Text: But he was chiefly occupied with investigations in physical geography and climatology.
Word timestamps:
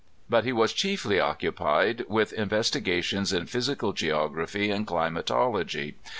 But 0.27 0.45
he 0.45 0.51
was 0.51 0.73
chiefly 0.73 1.19
occupied 1.19 2.05
with 2.09 2.33
investigations 2.33 3.31
in 3.31 3.45
physical 3.45 3.93
geography 3.93 4.71
and 4.71 4.87
climatology. 4.87 5.93